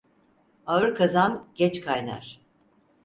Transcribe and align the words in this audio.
Ağır 0.65 0.95
kazan 0.95 1.47
geç 1.55 1.81
kaynar. 1.81 2.41